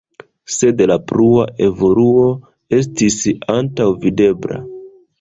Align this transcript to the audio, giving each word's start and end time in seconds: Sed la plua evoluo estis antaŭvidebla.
Sed 0.53 0.81
la 0.91 0.97
plua 1.11 1.43
evoluo 1.67 2.25
estis 2.81 3.23
antaŭvidebla. 3.61 4.65